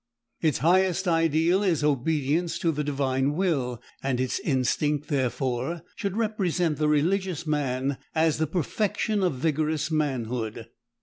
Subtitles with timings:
[0.41, 6.77] Its highest ideal is obedience to the Divine will, and its instinct, therefore, should represent
[6.79, 10.65] the religious man as the perfection of vigorous manhood.